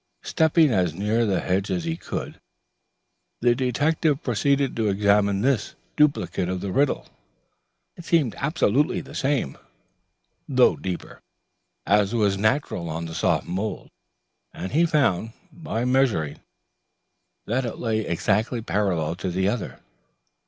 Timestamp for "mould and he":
13.45-14.87